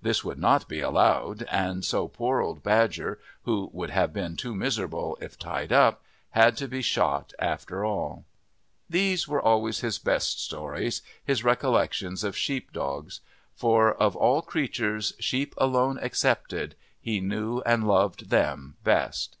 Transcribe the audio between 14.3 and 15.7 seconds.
creatures, sheep